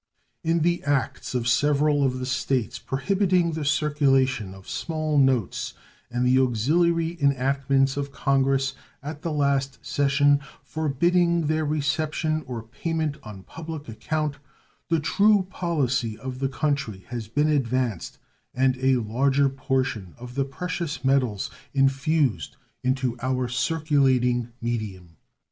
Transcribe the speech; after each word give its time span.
In 0.43 0.61
the 0.61 0.83
acts 0.83 1.35
of 1.35 1.47
several 1.47 2.03
of 2.03 2.17
the 2.17 2.25
States 2.25 2.79
prohibiting 2.79 3.51
the 3.51 3.63
circulation 3.63 4.55
of 4.55 4.67
small 4.67 5.15
notes 5.19 5.75
and 6.09 6.25
the 6.25 6.39
auxiliary 6.39 7.21
enactments 7.21 7.97
of 7.97 8.11
Congress 8.11 8.73
at 9.03 9.21
the 9.21 9.31
last 9.31 9.77
session 9.85 10.39
forbidding 10.63 11.45
their 11.45 11.65
reception 11.65 12.41
or 12.47 12.63
payment 12.63 13.17
on 13.21 13.43
public 13.43 13.87
account, 13.87 14.37
the 14.89 14.99
true 14.99 15.45
policy 15.51 16.17
of 16.17 16.39
the 16.39 16.49
country 16.49 17.05
has 17.09 17.27
been 17.27 17.47
advanced 17.49 18.17
and 18.55 18.77
a 18.77 18.95
larger 18.95 19.49
portion 19.49 20.15
of 20.17 20.33
the 20.33 20.45
precious 20.45 21.05
metals 21.05 21.51
infused 21.75 22.57
into 22.81 23.15
our 23.21 23.47
circulating 23.47 24.51
medium. 24.61 25.17